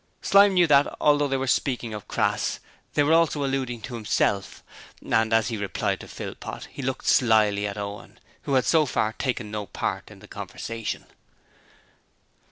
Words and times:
Slyme 0.23 0.55
knew 0.55 0.65
that, 0.65 0.95
although 0.99 1.27
they 1.27 1.37
were 1.37 1.45
speaking 1.45 1.93
of 1.93 2.07
Crass, 2.07 2.59
they 2.95 3.03
were 3.03 3.13
also 3.13 3.45
alluding 3.45 3.81
to 3.81 3.93
himself, 3.93 4.63
and 4.99 5.31
as 5.31 5.49
he 5.49 5.57
replied 5.57 5.99
to 5.99 6.07
Philpot 6.07 6.67
he 6.71 6.81
looked 6.81 7.05
slyly 7.05 7.67
at 7.67 7.77
Owen, 7.77 8.19
who 8.45 8.55
had 8.55 8.65
so 8.65 8.87
far 8.87 9.13
taken 9.13 9.51
no 9.51 9.67
part 9.67 10.09
in 10.09 10.17
the 10.17 10.27
conversation. 10.27 11.05